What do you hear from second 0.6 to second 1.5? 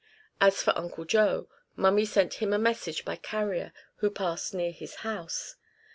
for Uncle Joe,